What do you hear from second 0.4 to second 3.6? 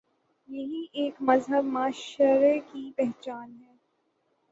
یہی ایک مہذب معاشرے کی پہچان